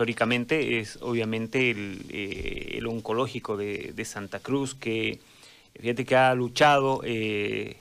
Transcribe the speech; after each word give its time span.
históricamente 0.00 0.78
es 0.80 0.98
obviamente 1.02 1.70
el, 1.70 2.06
eh, 2.08 2.80
oncológico 2.88 3.58
de, 3.58 4.04
Santa 4.06 4.40
Cruz, 4.40 4.74
que 4.74 5.20
fíjate 5.78 6.06
que 6.06 6.16
ha 6.16 6.34
luchado 6.34 7.02
eh, 7.04 7.76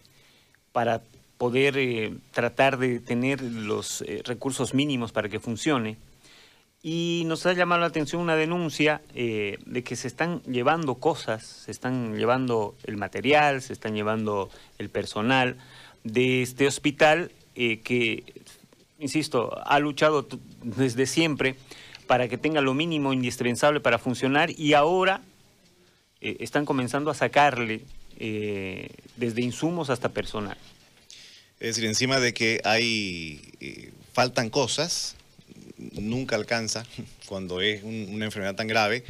para 0.74 1.02
poder 1.38 1.78
eh, 1.78 2.13
tratar 2.34 2.78
de 2.78 3.00
tener 3.00 3.42
los 3.42 4.04
recursos 4.26 4.74
mínimos 4.74 5.13
para 5.13 5.29
que 5.29 5.40
funcione. 5.40 5.96
Y 6.84 7.24
nos 7.26 7.46
ha 7.46 7.54
llamado 7.54 7.79
la 7.79 7.88
atención 7.88 8.22
una 8.22 8.36
denuncia 8.36 9.01
de 9.13 9.83
que 9.86 9.96
se 9.96 10.10
están 10.10 10.42
llevando 10.44 10.96
cosas, 10.96 11.46
se 11.46 11.72
están 11.72 12.17
llevando 12.17 12.76
el 12.83 12.97
material, 12.97 13.62
se 13.62 13.72
están 13.72 13.96
llevando 13.96 14.49
el 14.78 14.90
personal 14.90 15.56
de 16.04 16.41
este 16.41 16.67
hospital 16.67 17.31
que, 17.55 18.23
insisto, 18.98 19.58
ha 19.66 19.80
luchado 19.80 20.27
desde 20.63 21.05
siempre 21.05 21.55
para 22.09 22.27
que 22.27 22.39
tenga 22.39 22.59
lo 22.59 22.73
mínimo 22.73 23.13
indispensable 23.13 23.80
para 23.80 23.99
funcionar 23.99 24.49
y 24.49 24.73
ahora 24.73 25.21
están 26.20 26.65
comenzando 26.65 27.11
a 27.11 27.13
sacarle 27.13 27.84
desde 29.15 29.41
insumos 29.41 29.91
hasta 29.91 30.09
personal. 30.09 30.57
Es 31.59 31.75
decir, 31.75 31.85
encima 31.85 32.20
de 32.20 32.34
que 32.34 32.61
hay, 32.63 33.41
eh, 33.59 33.91
faltan 34.13 34.49
cosas, 34.49 35.15
nunca 35.77 36.37
alcanza 36.37 36.85
cuando 37.25 37.61
es 37.61 37.84
un, 37.84 38.07
una 38.12 38.26
enfermedad 38.26 38.55
tan 38.55 38.67
grave, 38.67 39.03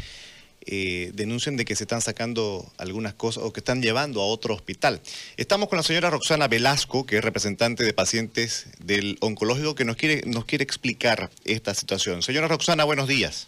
eh, 0.66 1.12
denuncian 1.14 1.58
de 1.58 1.66
que 1.66 1.76
se 1.76 1.84
están 1.84 2.02
sacando 2.02 2.66
algunas 2.78 3.14
cosas 3.14 3.44
o 3.44 3.54
que 3.54 3.60
están 3.60 3.82
llevando 3.82 4.22
a 4.22 4.26
otro 4.26 4.54
hospital. 4.54 5.02
Estamos 5.38 5.70
con 5.70 5.78
la 5.78 5.84
señora 5.84 6.10
Roxana 6.10 6.48
Velasco, 6.48 7.06
que 7.06 7.18
es 7.18 7.24
representante 7.24 7.84
de 7.84 7.94
pacientes 7.94 8.68
del 8.80 9.18
oncológico, 9.22 9.76
que 9.76 9.86
nos 9.86 9.96
quiere, 9.96 10.24
nos 10.26 10.46
quiere 10.46 10.64
explicar 10.64 11.30
esta 11.46 11.74
situación. 11.74 12.22
Señora 12.22 12.48
Roxana, 12.48 12.84
buenos 12.84 13.08
días. 13.08 13.48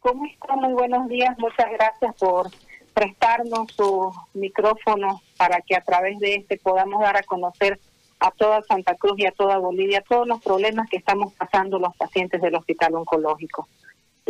¿Cómo 0.00 0.24
está? 0.26 0.56
Muy 0.56 0.72
buenos 0.72 1.08
días. 1.08 1.38
Muchas 1.38 1.70
gracias 1.72 2.14
por 2.16 2.50
prestarnos 2.94 3.72
su 3.76 4.12
micrófono 4.34 5.22
para 5.36 5.60
que 5.60 5.76
a 5.76 5.82
través 5.82 6.18
de 6.18 6.34
este 6.36 6.58
podamos 6.58 7.00
dar 7.00 7.16
a 7.16 7.22
conocer 7.22 7.78
a 8.18 8.30
toda 8.30 8.62
Santa 8.62 8.94
Cruz 8.94 9.18
y 9.18 9.26
a 9.26 9.32
toda 9.32 9.58
Bolivia 9.58 10.04
todos 10.06 10.26
los 10.26 10.42
problemas 10.42 10.88
que 10.90 10.98
estamos 10.98 11.32
pasando 11.34 11.78
los 11.78 11.96
pacientes 11.96 12.40
del 12.42 12.54
hospital 12.54 12.94
oncológico. 12.94 13.68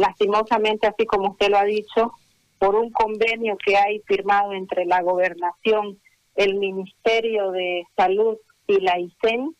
Lastimosamente, 0.00 0.86
así 0.86 1.04
como 1.04 1.32
usted 1.32 1.50
lo 1.50 1.58
ha 1.58 1.64
dicho, 1.64 2.14
por 2.58 2.74
un 2.74 2.90
convenio 2.90 3.58
que 3.62 3.76
hay 3.76 4.00
firmado 4.06 4.54
entre 4.54 4.86
la 4.86 5.02
gobernación, 5.02 6.00
el 6.36 6.54
Ministerio 6.54 7.50
de 7.50 7.84
Salud 7.98 8.38
y 8.66 8.80
la 8.80 8.98
ICEN, 8.98 9.54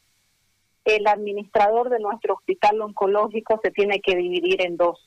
el 0.87 1.07
administrador 1.07 1.91
de 1.91 1.99
nuestro 1.99 2.37
hospital 2.37 2.81
oncológico 2.81 3.61
se 3.63 3.71
tiene 3.71 4.01
que 4.01 4.17
dividir 4.17 4.63
en 4.65 4.79
dos. 4.79 5.07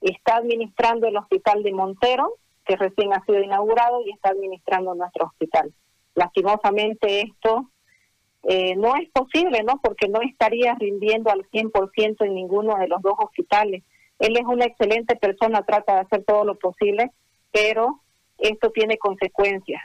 Está 0.00 0.36
administrando 0.36 1.08
el 1.08 1.16
hospital 1.16 1.64
de 1.64 1.72
Montero, 1.72 2.34
que 2.64 2.76
recién 2.76 3.12
ha 3.14 3.24
sido 3.24 3.40
inaugurado 3.40 4.00
y 4.02 4.12
está 4.12 4.28
administrando 4.28 4.94
nuestro 4.94 5.26
hospital. 5.26 5.74
Lastimosamente 6.14 7.22
esto 7.22 7.68
eh, 8.44 8.76
no 8.76 8.94
es 8.94 9.10
posible, 9.10 9.64
¿no? 9.64 9.80
Porque 9.82 10.06
no 10.06 10.20
estaría 10.20 10.76
rindiendo 10.76 11.32
al 11.32 11.42
100% 11.50 12.24
en 12.24 12.34
ninguno 12.34 12.76
de 12.76 12.86
los 12.86 13.02
dos 13.02 13.14
hospitales. 13.18 13.82
Él 14.18 14.36
es 14.36 14.44
una 14.44 14.64
excelente 14.64 15.16
persona, 15.16 15.62
trata 15.62 15.94
de 15.94 16.00
hacer 16.00 16.24
todo 16.24 16.44
lo 16.44 16.58
posible, 16.58 17.10
pero 17.52 18.00
esto 18.38 18.70
tiene 18.70 18.98
consecuencias. 18.98 19.82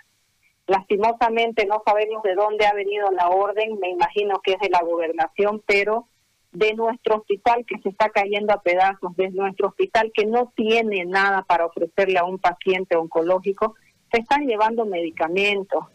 Lastimosamente 0.68 1.66
no 1.66 1.82
sabemos 1.86 2.24
de 2.24 2.36
dónde 2.36 2.66
ha 2.66 2.74
venido 2.74 3.12
la 3.12 3.30
orden, 3.30 3.80
me 3.80 3.90
imagino 3.90 4.40
que 4.42 4.54
es 4.54 4.60
de 4.60 4.70
la 4.70 4.82
gobernación, 4.82 5.62
pero 5.66 6.08
de 6.52 6.74
nuestro 6.74 7.18
hospital 7.18 7.66
que 7.66 7.80
se 7.80 7.90
está 7.90 8.10
cayendo 8.10 8.54
a 8.54 8.62
pedazos, 8.62 9.16
de 9.16 9.30
nuestro 9.32 9.70
hospital 9.70 10.12
que 10.14 10.26
no 10.26 10.52
tiene 10.56 11.06
nada 11.06 11.44
para 11.44 11.66
ofrecerle 11.66 12.20
a 12.20 12.26
un 12.26 12.40
paciente 12.40 12.96
oncológico, 12.96 13.76
se 14.12 14.20
están 14.20 14.46
llevando 14.46 14.86
medicamentos, 14.86 15.86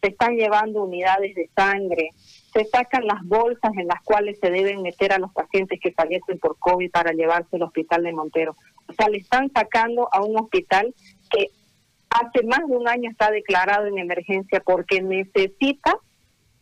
se 0.00 0.10
están 0.10 0.36
llevando 0.36 0.84
unidades 0.84 1.34
de 1.34 1.50
sangre, 1.56 2.10
se 2.54 2.64
sacan 2.66 3.04
las 3.06 3.22
bolsas 3.24 3.72
en 3.76 3.88
las 3.88 4.00
cuales 4.02 4.38
se 4.40 4.50
deben 4.50 4.82
meter 4.82 5.12
a 5.12 5.18
los 5.18 5.32
pacientes 5.32 5.80
que 5.82 5.92
fallecen 5.92 6.38
por 6.38 6.56
COVID 6.58 6.90
para 6.90 7.12
llevarse 7.12 7.56
al 7.56 7.62
hospital 7.62 8.04
de 8.04 8.12
Montero. 8.12 8.56
O 8.86 8.92
sea, 8.92 9.08
le 9.08 9.18
están 9.18 9.50
sacando 9.52 10.08
a 10.12 10.22
un 10.22 10.38
hospital 10.38 10.94
que 11.30 11.50
hace 12.10 12.46
más 12.46 12.60
de 12.68 12.76
un 12.76 12.88
año 12.88 13.10
está 13.10 13.30
declarado 13.32 13.86
en 13.86 13.98
emergencia 13.98 14.62
porque 14.64 15.02
necesita 15.02 15.98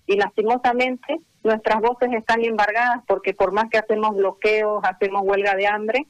y 0.06 0.16
lastimosamente 0.16 1.20
nuestras 1.44 1.80
voces 1.82 2.10
están 2.14 2.42
embargadas 2.42 3.02
porque 3.06 3.34
por 3.34 3.52
más 3.52 3.68
que 3.68 3.78
hacemos 3.78 4.16
bloqueos, 4.16 4.82
hacemos 4.84 5.22
huelga 5.24 5.54
de 5.56 5.66
hambre, 5.66 6.06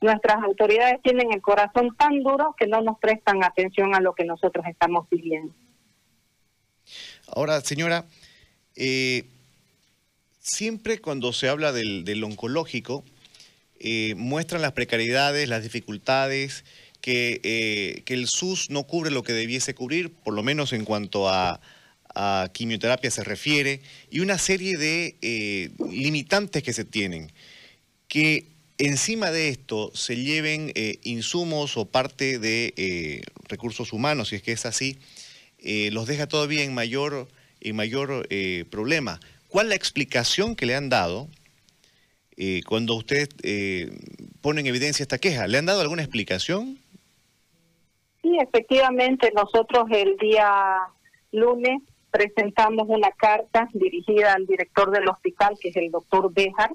nuestras 0.00 0.42
autoridades 0.42 1.02
tienen 1.02 1.32
el 1.32 1.42
corazón 1.42 1.94
tan 1.96 2.22
duro 2.22 2.54
que 2.56 2.66
no 2.66 2.80
nos 2.80 2.98
prestan 2.98 3.44
atención 3.44 3.94
a 3.94 4.00
lo 4.00 4.14
que 4.14 4.24
nosotros 4.24 4.64
estamos 4.66 5.06
pidiendo. 5.08 5.52
Ahora, 7.34 7.60
señora, 7.60 8.04
eh, 8.76 9.24
siempre 10.40 10.98
cuando 11.00 11.32
se 11.32 11.48
habla 11.48 11.72
del, 11.72 12.22
oncológico, 12.22 13.04
eh, 13.80 14.14
muestran 14.16 14.62
las 14.62 14.72
precariedades, 14.72 15.48
las 15.48 15.62
dificultades, 15.62 16.64
que, 17.00 17.40
eh, 17.42 18.02
que 18.04 18.14
el 18.14 18.28
SUS 18.28 18.70
no 18.70 18.84
cubre 18.84 19.10
lo 19.10 19.22
que 19.22 19.32
debiese 19.32 19.74
cubrir, 19.74 20.12
por 20.12 20.34
lo 20.34 20.42
menos 20.42 20.72
en 20.72 20.84
cuanto 20.84 21.28
a, 21.28 21.60
quimioterapia 22.54 23.10
se 23.10 23.24
refiere, 23.24 23.82
y 24.10 24.20
una 24.20 24.38
serie 24.38 24.78
de 24.78 25.70
limitantes 25.90 26.62
que 26.62 26.72
se 26.72 26.86
tienen, 26.86 27.30
que 28.08 28.46
encima 28.78 29.30
de 29.30 29.50
esto 29.50 29.92
se 29.94 30.16
lleven 30.16 30.72
insumos 31.02 31.76
o 31.76 31.84
parte 31.84 32.38
de 32.38 33.22
recursos 33.50 33.92
humanos, 33.92 34.30
si 34.30 34.36
es 34.36 34.42
que 34.42 34.52
es 34.52 34.64
así, 34.64 34.96
los 35.90 36.06
deja 36.06 36.26
todavía 36.26 36.64
en 36.64 36.72
mayor, 36.72 37.28
en 37.60 37.76
mayor 37.76 38.26
eh, 38.30 38.64
problema. 38.70 39.20
¿Cuál 39.48 39.68
la 39.70 39.74
explicación 39.74 40.56
que 40.56 40.66
le 40.66 40.74
han 40.74 40.88
dado 40.88 41.28
eh, 42.36 42.62
cuando 42.66 42.94
usted 42.94 43.28
eh, 43.42 43.90
pone 44.40 44.60
en 44.60 44.66
evidencia 44.66 45.02
esta 45.02 45.18
queja? 45.18 45.46
¿Le 45.46 45.58
han 45.58 45.66
dado 45.66 45.80
alguna 45.80 46.02
explicación? 46.02 46.78
Sí, 48.22 48.36
efectivamente, 48.40 49.32
nosotros 49.34 49.86
el 49.90 50.16
día 50.16 50.80
lunes 51.32 51.80
presentamos 52.10 52.86
una 52.88 53.10
carta 53.10 53.68
dirigida 53.72 54.34
al 54.34 54.46
director 54.46 54.90
del 54.90 55.08
hospital, 55.08 55.56
que 55.60 55.68
es 55.68 55.76
el 55.76 55.90
doctor 55.90 56.32
Bejar, 56.32 56.70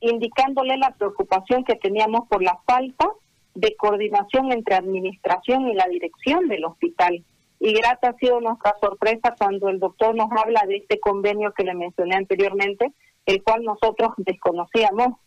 indicándole 0.00 0.76
la 0.76 0.94
preocupación 0.94 1.64
que 1.64 1.76
teníamos 1.76 2.28
por 2.28 2.42
la 2.42 2.58
falta 2.66 3.08
de 3.54 3.76
coordinación 3.76 4.52
entre 4.52 4.74
administración 4.74 5.68
y 5.68 5.74
la 5.74 5.86
dirección 5.88 6.48
del 6.48 6.64
hospital. 6.64 7.22
Y 7.64 7.72
grata 7.72 8.10
ha 8.10 8.16
sido 8.18 8.42
nuestra 8.42 8.76
sorpresa 8.78 9.34
cuando 9.38 9.70
el 9.70 9.80
doctor 9.80 10.14
nos 10.14 10.30
habla 10.32 10.64
de 10.68 10.76
este 10.76 11.00
convenio 11.00 11.54
que 11.54 11.64
le 11.64 11.72
mencioné 11.72 12.14
anteriormente, 12.14 12.92
el 13.24 13.42
cual 13.42 13.64
nosotros 13.64 14.10
desconocíamos. 14.18 15.18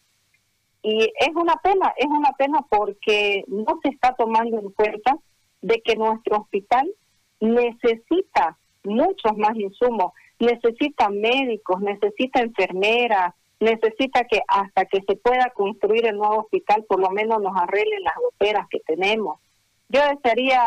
Y 0.84 1.12
es 1.20 1.32
una 1.34 1.56
pena, 1.56 1.96
es 1.98 2.06
una 2.06 2.34
pena 2.34 2.60
porque 2.70 3.44
no 3.48 3.80
se 3.82 3.90
está 3.90 4.14
tomando 4.14 4.60
en 4.60 4.70
cuenta 4.70 5.18
de 5.64 5.82
que 5.82 5.96
nuestro 5.96 6.38
hospital 6.38 6.88
necesita 7.40 8.60
muchos 8.84 9.36
más 9.36 9.56
insumos, 9.56 10.14
necesita 10.38 11.10
médicos, 11.10 11.82
necesita 11.82 12.42
enfermeras, 12.42 13.34
necesita 13.60 14.26
que 14.26 14.42
hasta 14.48 14.86
que 14.86 15.02
se 15.08 15.16
pueda 15.16 15.50
construir 15.56 16.06
el 16.06 16.18
nuevo 16.18 16.42
hospital 16.42 16.86
por 16.88 17.00
lo 17.00 17.10
menos 17.10 17.42
nos 17.42 17.60
arreglen 17.60 18.04
las 18.04 18.14
goteras 18.16 18.68
que 18.70 18.82
tenemos. 18.82 19.40
Yo 19.90 20.02
desearía, 20.08 20.62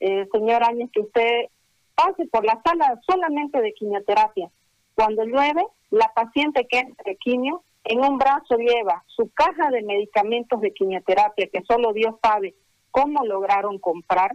eh, 0.00 0.26
señor 0.32 0.62
Áñez, 0.64 0.90
que 0.92 1.00
usted 1.00 1.46
pase 1.94 2.26
por 2.26 2.44
la 2.44 2.60
sala 2.64 3.00
solamente 3.06 3.60
de 3.60 3.72
quimioterapia. 3.72 4.50
Cuando 4.94 5.24
llueve, 5.24 5.64
la 5.90 6.12
paciente 6.14 6.66
que 6.68 6.78
entra 6.78 7.02
de 7.04 7.16
quimio 7.16 7.62
en 7.84 8.00
un 8.00 8.18
brazo 8.18 8.56
lleva 8.56 9.02
su 9.06 9.30
caja 9.30 9.70
de 9.70 9.82
medicamentos 9.82 10.60
de 10.60 10.72
quimioterapia 10.72 11.48
que 11.52 11.62
solo 11.66 11.92
Dios 11.92 12.14
sabe 12.22 12.54
cómo 12.90 13.24
lograron 13.24 13.78
comprar, 13.78 14.32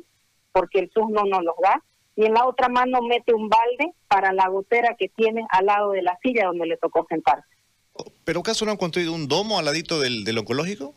porque 0.51 0.79
el 0.79 0.91
SUS 0.91 1.09
no 1.09 1.23
nos 1.23 1.43
los 1.43 1.55
da, 1.61 1.83
y 2.15 2.25
en 2.25 2.33
la 2.33 2.45
otra 2.45 2.69
mano 2.69 3.01
mete 3.01 3.33
un 3.33 3.49
balde 3.49 3.93
para 4.07 4.31
la 4.33 4.47
gotera 4.47 4.95
que 4.97 5.09
tiene 5.09 5.45
al 5.49 5.65
lado 5.65 5.91
de 5.91 6.01
la 6.01 6.17
silla 6.21 6.45
donde 6.45 6.67
le 6.67 6.77
tocó 6.77 7.05
sentarse. 7.09 7.47
¿Pero 8.23 8.39
acaso 8.39 8.65
no 8.65 8.71
han 8.71 8.77
construido 8.77 9.13
un 9.13 9.27
domo 9.27 9.59
al 9.59 9.65
ladito 9.65 9.99
del, 9.99 10.23
del 10.23 10.37
oncológico? 10.37 10.93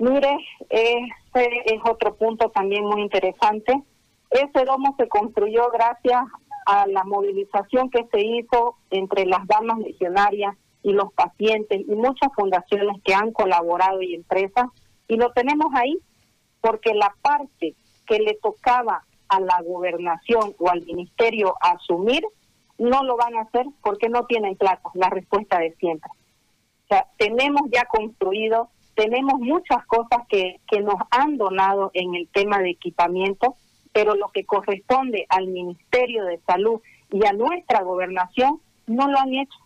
Mire, 0.00 0.36
ese 0.70 1.50
es 1.66 1.80
otro 1.84 2.16
punto 2.16 2.50
también 2.50 2.84
muy 2.84 3.02
interesante. 3.02 3.82
Ese 4.30 4.64
domo 4.64 4.94
se 4.98 5.08
construyó 5.08 5.70
gracias 5.70 6.22
a 6.66 6.86
la 6.86 7.04
movilización 7.04 7.90
que 7.90 8.06
se 8.10 8.20
hizo 8.20 8.76
entre 8.90 9.26
las 9.26 9.46
damas 9.46 9.78
legionarias 9.78 10.56
y 10.82 10.92
los 10.92 11.12
pacientes 11.12 11.80
y 11.86 11.94
muchas 11.94 12.32
fundaciones 12.34 13.02
que 13.04 13.14
han 13.14 13.32
colaborado 13.32 14.00
y 14.00 14.14
empresas. 14.14 14.66
Y 15.06 15.16
lo 15.16 15.32
tenemos 15.32 15.66
ahí 15.74 15.98
porque 16.60 16.94
la 16.94 17.14
parte 17.20 17.74
que 18.06 18.18
le 18.18 18.34
tocaba 18.42 19.04
a 19.28 19.40
la 19.40 19.60
gobernación 19.62 20.54
o 20.58 20.68
al 20.70 20.84
ministerio 20.84 21.54
asumir, 21.60 22.24
no 22.78 23.04
lo 23.04 23.16
van 23.16 23.36
a 23.36 23.42
hacer 23.42 23.66
porque 23.82 24.08
no 24.08 24.24
tienen 24.24 24.56
plata, 24.56 24.90
la 24.94 25.10
respuesta 25.10 25.58
de 25.58 25.74
siempre. 25.74 26.10
sea, 26.88 27.06
tenemos 27.18 27.62
ya 27.70 27.84
construido, 27.84 28.70
tenemos 29.00 29.40
muchas 29.40 29.86
cosas 29.86 30.26
que, 30.28 30.60
que 30.70 30.80
nos 30.80 30.96
han 31.10 31.38
donado 31.38 31.90
en 31.94 32.14
el 32.14 32.28
tema 32.28 32.58
de 32.58 32.68
equipamiento, 32.68 33.56
pero 33.94 34.14
lo 34.14 34.28
que 34.28 34.44
corresponde 34.44 35.24
al 35.30 35.46
Ministerio 35.46 36.26
de 36.26 36.38
Salud 36.40 36.82
y 37.10 37.24
a 37.24 37.32
nuestra 37.32 37.82
gobernación 37.82 38.60
no 38.86 39.08
lo 39.08 39.18
han 39.18 39.32
hecho. 39.32 39.58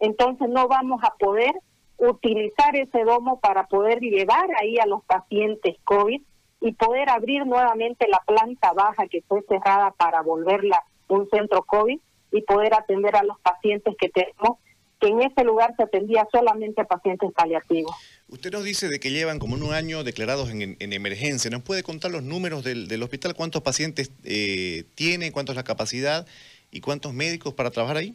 Entonces 0.00 0.48
no 0.48 0.66
vamos 0.66 1.04
a 1.04 1.14
poder 1.20 1.52
utilizar 1.98 2.74
ese 2.74 3.04
domo 3.04 3.38
para 3.38 3.68
poder 3.68 4.00
llevar 4.00 4.48
ahí 4.60 4.78
a 4.78 4.86
los 4.86 5.04
pacientes 5.04 5.76
COVID 5.84 6.20
y 6.60 6.72
poder 6.72 7.08
abrir 7.10 7.46
nuevamente 7.46 8.08
la 8.08 8.20
planta 8.26 8.72
baja 8.72 9.06
que 9.06 9.22
fue 9.22 9.42
cerrada 9.42 9.92
para 9.92 10.22
volverla 10.22 10.82
un 11.06 11.28
centro 11.30 11.62
COVID 11.62 12.00
y 12.32 12.42
poder 12.42 12.74
atender 12.74 13.14
a 13.14 13.22
los 13.22 13.38
pacientes 13.38 13.94
que 13.96 14.08
tenemos, 14.08 14.58
que 15.00 15.08
en 15.08 15.22
ese 15.22 15.44
lugar 15.44 15.74
se 15.76 15.84
atendía 15.84 16.26
solamente 16.30 16.80
a 16.82 16.84
pacientes 16.84 17.32
paliativos. 17.32 17.94
Usted 18.28 18.50
nos 18.50 18.64
dice 18.64 18.88
de 18.88 18.98
que 18.98 19.10
llevan 19.10 19.38
como 19.38 19.54
un 19.54 19.72
año 19.72 20.02
declarados 20.04 20.50
en, 20.50 20.76
emergencia. 20.80 21.50
¿Nos 21.50 21.62
puede 21.62 21.82
contar 21.82 22.10
los 22.10 22.22
números 22.22 22.64
del, 22.64 23.02
hospital? 23.02 23.34
¿Cuántos 23.34 23.62
pacientes 23.62 24.12
eh, 24.24 24.84
tiene? 24.94 25.32
¿Cuánto 25.32 25.52
es 25.52 25.56
la 25.56 25.64
capacidad? 25.64 26.26
¿Y 26.70 26.80
cuántos 26.80 27.14
médicos 27.14 27.54
para 27.54 27.70
trabajar 27.70 27.98
ahí? 27.98 28.14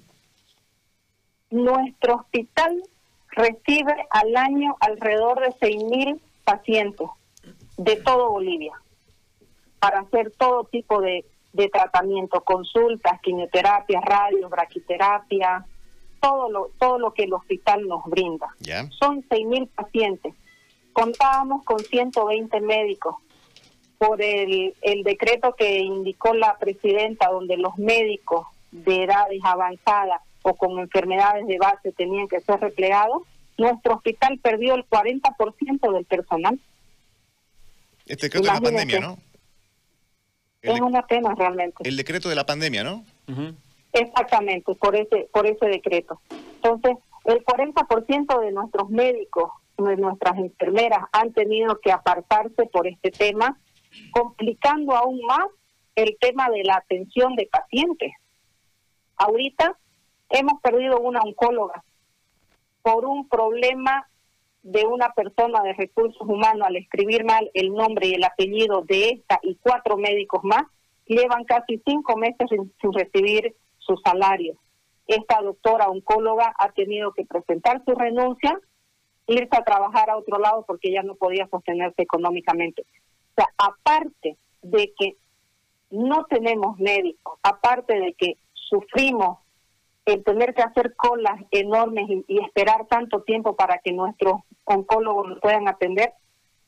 Nuestro 1.49 2.15
hospital 2.15 2.83
recibe 3.29 3.95
al 4.09 4.35
año 4.35 4.75
alrededor 4.79 5.39
de 5.39 5.49
6.000 5.49 6.19
pacientes 6.43 7.07
de 7.77 7.95
todo 7.97 8.31
Bolivia 8.31 8.73
para 9.79 10.01
hacer 10.01 10.31
todo 10.37 10.65
tipo 10.65 11.01
de, 11.01 11.25
de 11.53 11.69
tratamiento, 11.69 12.41
consultas, 12.41 13.19
quimioterapia, 13.21 14.01
radio, 14.01 14.49
braquiterapia, 14.49 15.65
todo 16.23 16.49
lo, 16.49 16.71
todo 16.79 16.99
lo 16.99 17.13
que 17.13 17.23
el 17.23 17.33
hospital 17.33 17.85
nos 17.85 18.05
brinda. 18.05 18.47
Son 18.97 19.21
6.000 19.27 19.67
pacientes. 19.75 20.33
Contábamos 20.93 21.65
con 21.65 21.79
120 21.79 22.61
médicos 22.61 23.17
por 23.97 24.21
el, 24.21 24.73
el 24.81 25.03
decreto 25.03 25.53
que 25.53 25.79
indicó 25.79 26.33
la 26.33 26.57
presidenta, 26.57 27.27
donde 27.27 27.57
los 27.57 27.77
médicos 27.77 28.47
de 28.71 29.03
edades 29.03 29.41
avanzadas 29.43 30.21
o 30.43 30.55
con 30.55 30.79
enfermedades 30.79 31.45
de 31.45 31.57
base 31.57 31.91
tenían 31.91 32.29
que 32.29 32.39
ser 32.39 32.57
replegados, 32.61 33.23
nuestro 33.57 33.95
hospital 33.95 34.39
perdió 34.41 34.75
el 34.75 34.87
40% 34.87 35.93
del 35.93 36.05
personal. 36.05 36.57
Este 38.05 38.27
decreto 38.27 38.47
de 38.47 38.53
la 38.53 38.61
pandemia, 38.61 38.99
¿no? 39.01 39.17
es 40.61 40.79
una 40.79 41.05
pena 41.05 41.35
realmente. 41.35 41.87
El 41.87 41.97
decreto 41.97 42.29
de 42.29 42.35
la 42.35 42.45
pandemia, 42.45 42.85
¿no? 42.85 43.03
Exactamente, 43.93 44.73
por 44.75 44.95
ese, 44.95 45.29
por 45.31 45.45
ese 45.45 45.67
decreto. 45.67 46.19
Entonces, 46.55 46.97
el 47.25 47.43
40% 47.45 48.39
de 48.41 48.51
nuestros 48.51 48.89
médicos, 48.89 49.51
de 49.77 49.97
nuestras 49.97 50.37
enfermeras 50.37 51.05
han 51.11 51.33
tenido 51.33 51.79
que 51.79 51.91
apartarse 51.91 52.65
por 52.71 52.87
este 52.87 53.11
tema, 53.11 53.57
complicando 54.11 54.95
aún 54.95 55.21
más 55.25 55.45
el 55.95 56.17
tema 56.19 56.49
de 56.49 56.63
la 56.63 56.77
atención 56.77 57.35
de 57.35 57.47
pacientes. 57.51 58.11
Ahorita 59.15 59.77
hemos 60.29 60.59
perdido 60.61 60.99
una 60.99 61.21
oncóloga 61.21 61.83
por 62.81 63.05
un 63.05 63.27
problema 63.29 64.07
de 64.63 64.85
una 64.85 65.13
persona 65.13 65.61
de 65.61 65.73
recursos 65.73 66.21
humanos 66.21 66.67
al 66.67 66.77
escribir 66.77 67.25
mal 67.25 67.49
el 67.53 67.73
nombre 67.73 68.07
y 68.07 68.13
el 68.13 68.23
apellido 68.23 68.81
de 68.81 69.09
esta 69.09 69.39
y 69.43 69.55
cuatro 69.55 69.97
médicos 69.97 70.43
más, 70.43 70.63
llevan 71.05 71.43
casi 71.43 71.81
cinco 71.85 72.17
meses 72.17 72.47
sin, 72.49 72.93
recibir 72.93 73.55
su 73.85 73.97
salario. 73.97 74.55
Esta 75.07 75.41
doctora 75.41 75.87
oncóloga 75.87 76.53
ha 76.57 76.71
tenido 76.71 77.13
que 77.13 77.25
presentar 77.25 77.83
su 77.85 77.93
renuncia, 77.93 78.59
irse 79.27 79.55
a 79.55 79.63
trabajar 79.63 80.09
a 80.09 80.17
otro 80.17 80.39
lado 80.39 80.63
porque 80.65 80.91
ya 80.91 81.03
no 81.03 81.15
podía 81.15 81.47
sostenerse 81.47 82.01
económicamente. 82.01 82.83
O 82.83 83.35
sea, 83.35 83.47
aparte 83.57 84.37
de 84.61 84.93
que 84.97 85.17
no 85.89 86.25
tenemos 86.25 86.79
médicos, 86.79 87.39
aparte 87.43 87.99
de 87.99 88.13
que 88.13 88.37
sufrimos 88.53 89.39
el 90.05 90.23
tener 90.23 90.53
que 90.53 90.61
hacer 90.61 90.95
colas 90.95 91.39
enormes 91.51 92.09
y, 92.27 92.43
esperar 92.43 92.87
tanto 92.87 93.21
tiempo 93.21 93.55
para 93.55 93.77
que 93.79 93.93
nuestros 93.93 94.41
oncólogos 94.65 95.29
nos 95.29 95.39
puedan 95.39 95.67
atender, 95.67 96.13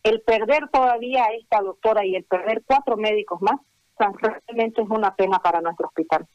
el 0.03 0.21
perder 0.21 0.69
todavía 0.71 1.25
a 1.25 1.33
esta 1.33 1.61
doctora 1.61 2.05
y 2.05 2.15
el 2.15 2.23
perder 2.23 2.63
cuatro 2.65 2.95
médicos 2.95 3.41
más, 3.41 3.59
realmente 3.97 4.81
es 4.81 4.89
una 4.89 5.15
pena 5.15 5.39
para 5.39 5.61
nuestro 5.61 5.87
hospital. 5.87 6.27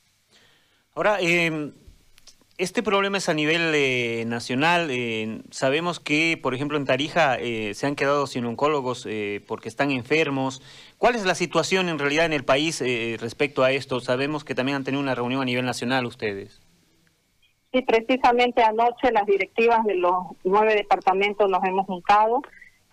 Ahora, 1.00 1.16
eh, 1.22 1.72
este 2.58 2.82
problema 2.82 3.16
es 3.16 3.30
a 3.30 3.32
nivel 3.32 3.72
eh, 3.74 4.22
nacional. 4.26 4.88
Eh, 4.90 5.40
sabemos 5.50 5.98
que, 5.98 6.38
por 6.42 6.54
ejemplo, 6.54 6.76
en 6.76 6.84
Tarija 6.84 7.38
eh, 7.38 7.72
se 7.72 7.86
han 7.86 7.96
quedado 7.96 8.26
sin 8.26 8.44
oncólogos 8.44 9.08
porque 9.46 9.70
están 9.70 9.92
enfermos. 9.92 10.60
¿Cuál 10.98 11.14
es 11.14 11.24
la 11.24 11.34
situación 11.34 11.88
en 11.88 11.98
realidad 11.98 12.26
en 12.26 12.34
el 12.34 12.44
país 12.44 12.84
respecto 13.18 13.62
a 13.62 13.72
esto? 13.72 14.00
Sabemos 14.00 14.44
que 14.44 14.54
también 14.54 14.76
han 14.76 14.84
tenido 14.84 15.02
una 15.02 15.14
reunión 15.14 15.40
a 15.40 15.46
nivel 15.46 15.64
nacional 15.64 16.04
ustedes. 16.04 16.60
Sí, 17.72 17.80
precisamente 17.80 18.62
anoche 18.62 19.10
las 19.10 19.24
directivas 19.24 19.82
de 19.86 19.94
los 19.94 20.12
nueve 20.44 20.74
departamentos 20.74 21.48
nos 21.48 21.64
hemos 21.64 21.86
juntado 21.86 22.42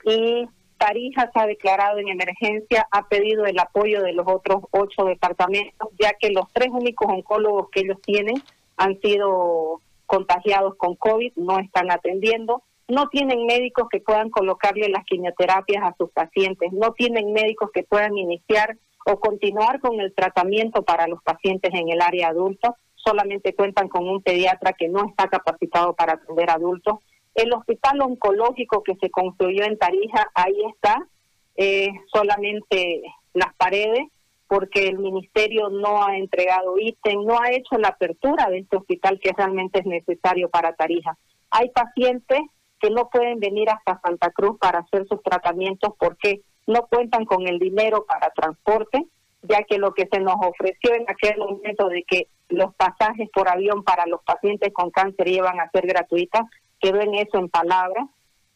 y 0.06 0.48
Tarija 0.78 1.30
se 1.34 1.40
ha 1.40 1.48
declarado 1.48 2.00
en 2.00 2.10
emergencia, 2.10 2.88
ha 2.92 3.08
pedido 3.08 3.46
el 3.46 3.60
apoyo 3.60 4.02
de 4.02 4.14
los 4.14 4.26
otros 4.28 4.64
ocho 4.72 5.06
departamentos, 5.06 5.90
ya 6.00 6.14
que 6.20 6.30
los 6.30 6.46
tres 6.54 6.70
únicos 6.72 7.08
oncólogos 7.12 7.70
que 7.72 7.82
ellos 7.82 7.98
tienen 8.02 8.36
han 8.78 9.00
sido 9.02 9.82
contagiados 10.06 10.76
con 10.76 10.96
COVID, 10.96 11.34
no 11.36 11.60
están 11.60 11.92
atendiendo, 11.92 12.64
no 12.88 13.10
tienen 13.10 13.46
médicos 13.46 13.88
que 13.90 14.00
puedan 14.00 14.30
colocarle 14.30 14.88
las 14.90 15.04
quimioterapias 15.06 15.84
a 15.84 15.96
sus 15.98 16.10
pacientes, 16.12 16.72
no 16.72 16.94
tienen 16.94 17.34
médicos 17.34 17.72
que 17.74 17.84
puedan 17.84 18.18
iniciar 18.18 18.78
o 19.06 19.20
continuar 19.20 19.80
con 19.82 20.00
el 20.00 20.14
tratamiento 20.14 20.84
para 20.84 21.08
los 21.08 21.22
pacientes 21.24 21.74
en 21.74 21.90
el 21.90 22.02
área 22.02 22.30
adulta 22.30 22.76
solamente 23.08 23.56
cuentan 23.56 23.88
con 23.88 24.08
un 24.08 24.22
pediatra 24.22 24.74
que 24.74 24.90
no 24.90 25.08
está 25.08 25.28
capacitado 25.28 25.94
para 25.94 26.14
atender 26.14 26.50
adultos. 26.50 27.00
El 27.38 27.54
hospital 27.54 28.02
oncológico 28.02 28.82
que 28.84 28.96
se 28.96 29.12
construyó 29.12 29.64
en 29.64 29.78
Tarija, 29.78 30.28
ahí 30.34 30.58
está, 30.74 31.08
eh, 31.56 31.90
solamente 32.12 33.04
las 33.34 33.54
paredes, 33.56 34.08
porque 34.48 34.88
el 34.88 34.98
ministerio 34.98 35.70
no 35.70 36.04
ha 36.04 36.18
entregado 36.18 36.80
ítem, 36.80 37.24
no 37.24 37.40
ha 37.40 37.52
hecho 37.52 37.78
la 37.78 37.90
apertura 37.90 38.50
de 38.50 38.60
este 38.60 38.78
hospital 38.78 39.20
que 39.22 39.34
realmente 39.38 39.80
es 39.80 39.86
necesario 39.86 40.50
para 40.50 40.74
Tarija. 40.74 41.16
Hay 41.52 41.70
pacientes 41.70 42.40
que 42.80 42.90
no 42.90 43.08
pueden 43.10 43.40
venir 43.40 43.70
hasta 43.70 44.02
Santa 44.02 44.32
Cruz 44.32 44.58
para 44.60 44.80
hacer 44.80 45.08
sus 45.08 45.22
tratamientos 45.22 45.94
porque 46.00 46.42
no 46.66 46.88
cuentan 46.88 47.26
con 47.26 47.48
el 47.48 47.60
dinero 47.60 48.06
para 48.08 48.32
transporte 48.32 49.06
ya 49.44 49.64
que 49.64 49.78
lo 49.78 49.94
que 49.94 50.08
se 50.12 50.20
nos 50.20 50.36
ofreció 50.40 50.94
en 50.94 51.06
aquel 51.08 51.38
momento 51.38 51.90
de 51.90 52.04
que 52.04 52.28
los 52.50 52.74
pasajes 52.76 53.30
por 53.34 53.50
avión 53.50 53.84
para 53.84 54.06
los 54.08 54.22
pacientes 54.24 54.74
con 54.74 54.90
cáncer 54.92 55.28
iban 55.28 55.60
a 55.60 55.70
ser 55.70 55.86
gratuitas, 55.86 56.44
quedó 56.80 57.02
en 57.02 57.16
eso 57.16 57.38
en 57.38 57.50
palabras, 57.50 58.08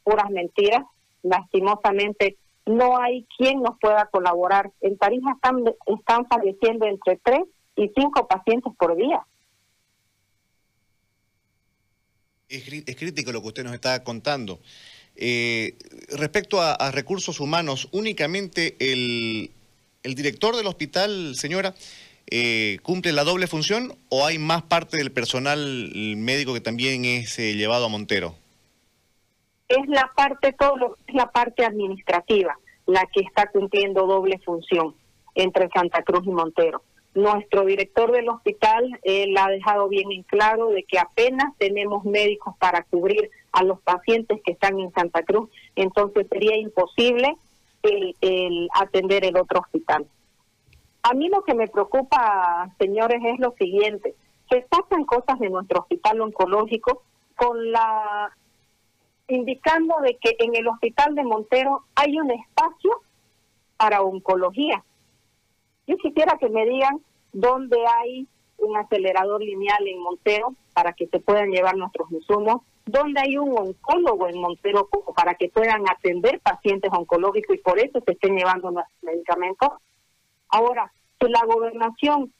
puras 0.03 0.29
mentiras. 0.29 0.83
Lastimosamente 1.23 2.37
no 2.65 2.97
hay 2.97 3.25
quien 3.37 3.61
nos 3.61 3.77
pueda 3.79 4.05
colaborar. 4.11 4.71
En 4.81 4.97
Tarija 4.97 5.33
están, 5.33 5.63
están 5.85 6.27
falleciendo 6.27 6.85
entre 6.85 7.19
tres 7.23 7.41
y 7.75 7.91
cinco 7.95 8.27
pacientes 8.27 8.73
por 8.77 8.95
día. 8.95 9.25
Es, 12.49 12.95
crítico 12.95 13.31
lo 13.31 13.41
que 13.41 13.47
usted 13.47 13.63
nos 13.63 13.73
está 13.73 14.03
contando. 14.03 14.59
Eh, 15.15 15.77
respecto 16.17 16.61
a 16.61 16.91
recursos 16.91 17.39
humanos, 17.39 17.87
únicamente 17.91 18.75
el, 18.79 19.51
¿El 20.03 20.15
director 20.15 20.55
del 20.55 20.65
hospital, 20.65 21.35
señora, 21.35 21.75
eh, 22.31 22.79
cumple 22.81 23.11
la 23.11 23.23
doble 23.23 23.47
función 23.47 23.93
o 24.09 24.25
hay 24.25 24.39
más 24.39 24.63
parte 24.63 24.97
del 24.97 25.11
personal 25.11 25.91
médico 26.17 26.53
que 26.53 26.61
también 26.61 27.05
es 27.05 27.37
eh, 27.37 27.55
llevado 27.55 27.85
a 27.85 27.89
Montero? 27.89 28.35
Es 29.67 29.87
la 29.87 30.09
parte, 30.15 30.53
todo 30.53 30.97
es 31.07 31.15
la 31.15 31.31
parte 31.31 31.63
administrativa 31.65 32.57
la 32.85 33.05
que 33.13 33.21
está 33.21 33.47
cumpliendo 33.47 34.05
doble 34.05 34.39
función 34.39 34.95
entre 35.35 35.69
Santa 35.69 36.03
Cruz 36.03 36.25
y 36.25 36.31
Montero. 36.31 36.81
Nuestro 37.13 37.65
director 37.65 38.11
del 38.11 38.29
hospital 38.29 38.99
él 39.03 39.35
ha 39.37 39.49
dejado 39.49 39.89
bien 39.89 40.11
en 40.11 40.23
claro 40.23 40.69
de 40.69 40.83
que 40.83 40.99
apenas 40.99 41.53
tenemos 41.57 42.05
médicos 42.05 42.55
para 42.57 42.83
cubrir 42.83 43.29
a 43.51 43.63
los 43.63 43.81
pacientes 43.81 44.39
que 44.45 44.53
están 44.53 44.79
en 44.79 44.91
Santa 44.93 45.23
Cruz, 45.23 45.49
entonces 45.75 46.27
sería 46.29 46.55
imposible 46.57 47.35
el, 47.83 48.69
atender 48.73 49.25
el 49.25 49.35
otro 49.35 49.59
hospital. 49.59 50.05
A 51.03 51.13
mí 51.13 51.29
lo 51.29 51.43
que 51.43 51.55
me 51.55 51.67
preocupa, 51.67 52.73
señores, 52.79 53.21
es 53.23 53.39
lo 53.39 53.53
siguiente. 53.53 54.15
Se 54.49 54.65
sacan 54.71 55.05
cosas 55.05 55.39
de 55.39 55.49
nuestro 55.49 55.81
hospital 55.81 56.21
oncológico 56.21 57.03
con 57.35 57.71
la 57.71 58.31
indicando 59.27 59.95
de 60.01 60.17
que 60.17 60.35
en 60.39 60.55
el 60.55 60.67
hospital 60.67 61.15
de 61.15 61.23
Montero 61.23 61.85
hay 61.95 62.19
un 62.19 62.29
espacio 62.31 63.01
para 63.77 64.01
oncología. 64.01 64.83
Yo 65.87 65.97
quisiera 65.97 66.37
que 66.37 66.49
me 66.49 66.65
digan 66.65 67.01
dónde 67.31 67.77
hay 67.87 68.27
un 68.57 68.77
acelerador 68.77 69.41
lineal 69.41 69.87
en 69.87 69.99
Montero 69.99 70.53
para 70.73 70.93
que 70.93 71.07
se 71.07 71.19
puedan 71.19 71.49
llevar 71.49 71.75
nuestros 71.77 72.11
insumos, 72.11 72.61
donde 72.85 73.21
hay 73.21 73.37
un 73.37 73.57
oncólogo 73.57 74.27
en 74.27 74.39
Montero 74.39 74.87
para 75.15 75.35
que 75.35 75.49
puedan 75.49 75.83
atender 75.89 76.39
pacientes 76.41 76.91
oncológicos 76.93 77.55
y 77.55 77.59
por 77.59 77.79
eso 77.79 77.99
se 78.05 78.11
estén 78.11 78.35
llevando 78.35 78.69
los 78.71 78.83
medicamentos. 79.01 79.69
Ahora, 80.51 80.91
si 81.19 81.29
la 81.29 81.45
gobernación 81.45 82.33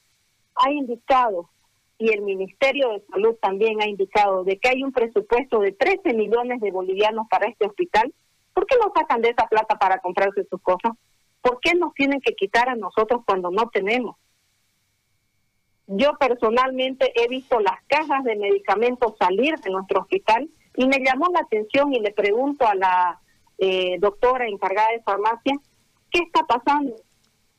ha 0.54 0.70
indicado 0.70 1.48
y 1.98 2.12
el 2.12 2.20
Ministerio 2.22 2.90
de 2.90 3.02
Salud 3.10 3.36
también 3.40 3.80
ha 3.80 3.86
indicado 3.86 4.44
de 4.44 4.58
que 4.58 4.68
hay 4.68 4.82
un 4.82 4.92
presupuesto 4.92 5.60
de 5.60 5.72
13 5.72 6.14
millones 6.14 6.60
de 6.60 6.70
bolivianos 6.70 7.26
para 7.30 7.48
este 7.48 7.66
hospital, 7.66 8.12
¿por 8.52 8.66
qué 8.66 8.76
no 8.76 8.92
sacan 8.94 9.22
de 9.22 9.30
esa 9.30 9.46
plata 9.46 9.78
para 9.78 9.98
comprarse 9.98 10.44
sus 10.50 10.60
cosas? 10.60 10.92
¿Por 11.40 11.58
qué 11.60 11.74
nos 11.74 11.94
tienen 11.94 12.20
que 12.20 12.34
quitar 12.34 12.68
a 12.68 12.76
nosotros 12.76 13.22
cuando 13.26 13.50
no 13.50 13.68
tenemos? 13.70 14.16
Yo 15.86 16.12
personalmente 16.18 17.12
he 17.14 17.28
visto 17.28 17.60
las 17.60 17.82
cajas 17.86 18.24
de 18.24 18.36
medicamentos 18.36 19.16
salir 19.18 19.56
de 19.58 19.70
nuestro 19.70 20.00
hospital 20.00 20.48
y 20.76 20.86
me 20.86 20.98
llamó 20.98 21.26
la 21.32 21.40
atención 21.40 21.92
y 21.92 22.00
le 22.00 22.12
pregunto 22.12 22.66
a 22.66 22.74
la 22.74 23.20
eh, 23.58 23.98
doctora 23.98 24.46
encargada 24.46 24.88
de 24.92 25.02
farmacia, 25.02 25.54
¿qué 26.10 26.20
está 26.20 26.44
pasando? 26.44 26.96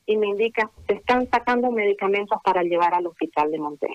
Y 0.06 0.18
me 0.18 0.28
indica, 0.28 0.70
se 0.88 0.96
están 0.96 1.30
sacando 1.30 1.72
medicamentos 1.72 2.40
para 2.44 2.64
llevar 2.64 2.94
al 2.94 3.08
hospital 3.08 3.52
de 3.52 3.60
Montero. 3.60 3.94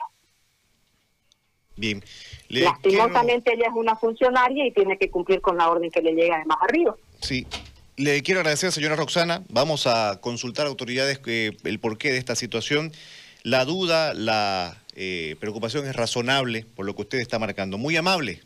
Bien. 1.77 2.03
Lastimosamente 2.49 3.55
ella 3.55 3.67
es 3.69 3.75
una 3.75 3.95
funcionaria 3.97 4.67
y 4.67 4.73
tiene 4.73 4.99
que 4.99 5.11
cumplir 5.11 5.41
con 5.41 5.57
la 5.57 5.71
orden 5.71 5.91
que 5.91 6.03
le 6.03 6.12
llega 6.12 6.38
de 6.38 6.45
más 6.45 6.59
arriba. 6.62 6.97
Sí. 7.21 7.47
Le 7.97 8.23
quiero 8.23 8.41
agradecer, 8.41 8.73
señora 8.73 8.97
Roxana. 8.97 9.45
Vamos 9.49 9.87
a 9.87 10.21
consultar 10.21 10.67
a 10.67 10.69
autoridades 10.69 11.19
que, 11.19 11.57
el 11.65 11.81
porqué 11.81 12.12
de 12.12 12.19
esta 12.19 12.37
situación. 12.37 12.93
La 13.43 13.65
duda, 13.65 14.15
la 14.15 14.83
eh, 14.95 15.37
preocupación 15.41 15.87
es 15.87 15.97
razonable 15.97 16.65
por 16.75 16.87
lo 16.87 16.95
que 16.95 17.03
usted 17.03 17.19
está 17.19 17.38
marcando. 17.38 17.79
Muy 17.79 17.97
amable. 17.97 18.41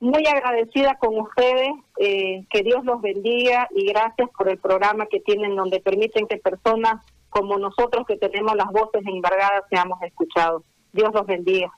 Muy 0.00 0.24
agradecida 0.26 0.96
con 0.98 1.18
ustedes, 1.18 1.70
eh, 1.98 2.44
que 2.50 2.62
Dios 2.62 2.84
los 2.84 3.02
bendiga 3.02 3.68
y 3.74 3.86
gracias 3.86 4.28
por 4.36 4.48
el 4.48 4.58
programa 4.58 5.06
que 5.06 5.20
tienen 5.20 5.56
donde 5.56 5.80
permiten 5.80 6.28
que 6.28 6.36
personas 6.36 7.04
como 7.30 7.58
nosotros 7.58 8.06
que 8.06 8.16
tenemos 8.16 8.54
las 8.56 8.68
voces 8.68 9.02
embargadas 9.06 9.64
seamos 9.68 10.00
escuchados. 10.02 10.62
Dios 10.92 11.10
los 11.12 11.26
bendiga. 11.26 11.70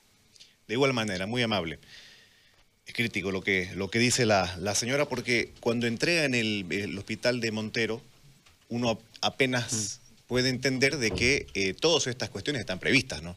De 0.67 0.75
igual 0.75 0.93
manera, 0.93 1.25
muy 1.25 1.41
amable. 1.41 1.79
Es 2.85 2.93
crítico 2.93 3.31
lo 3.31 3.41
que, 3.41 3.69
lo 3.75 3.89
que 3.89 3.99
dice 3.99 4.25
la, 4.25 4.55
la 4.59 4.75
señora 4.75 5.05
porque 5.05 5.53
cuando 5.59 5.87
entrega 5.87 6.23
en 6.25 6.35
el, 6.35 6.97
hospital 6.97 7.41
de 7.41 7.51
Montero, 7.51 8.01
uno 8.69 8.99
apenas 9.21 10.01
puede 10.27 10.49
entender 10.49 10.97
de 10.97 11.11
que 11.11 11.47
eh, 11.53 11.73
todas 11.73 12.07
estas 12.07 12.29
cuestiones 12.29 12.61
están 12.61 12.79
previstas, 12.79 13.21
¿no? 13.21 13.35